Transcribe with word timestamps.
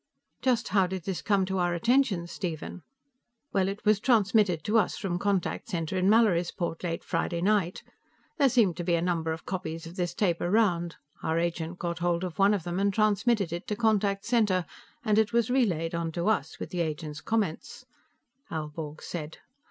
Just 0.41 0.69
how 0.69 0.87
did 0.87 1.03
this 1.03 1.21
come 1.21 1.45
to 1.45 1.59
our 1.59 1.75
attention, 1.75 2.25
Stephen?" 2.25 2.81
"Well, 3.53 3.67
it 3.67 3.85
was 3.85 3.99
transmitted 3.99 4.63
to 4.63 4.79
us 4.79 4.97
from 4.97 5.19
Contact 5.19 5.69
Center 5.69 5.95
in 5.95 6.09
Mallorysport 6.09 6.83
late 6.83 7.03
Friday 7.03 7.39
night. 7.39 7.83
There 8.39 8.49
seem 8.49 8.73
to 8.73 8.83
be 8.83 8.95
a 8.95 8.99
number 9.03 9.31
of 9.31 9.45
copies 9.45 9.85
of 9.85 9.97
this 9.97 10.15
tape 10.15 10.41
around; 10.41 10.95
our 11.21 11.37
agent 11.37 11.77
got 11.77 11.99
hold 11.99 12.23
of 12.23 12.39
one 12.39 12.55
of 12.55 12.63
them 12.63 12.79
and 12.79 12.91
transmitted 12.91 13.53
it 13.53 13.67
to 13.67 13.75
Contact 13.75 14.25
Center, 14.25 14.65
and 15.05 15.19
it 15.19 15.33
was 15.33 15.51
relayed 15.51 15.93
on 15.93 16.11
to 16.13 16.29
us, 16.29 16.59
with 16.59 16.71
the 16.71 16.81
agent's 16.81 17.21
comments," 17.21 17.85
Aelborg 18.51 19.03
said. 19.03 19.37